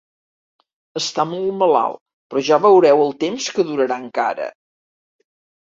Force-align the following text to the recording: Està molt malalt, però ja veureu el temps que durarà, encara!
Està 0.99 1.25
molt 1.33 1.51
malalt, 1.59 2.01
però 2.31 2.45
ja 2.49 2.61
veureu 2.65 3.05
el 3.07 3.15
temps 3.27 3.53
que 3.59 3.69
durarà, 3.71 4.01
encara! 4.07 4.51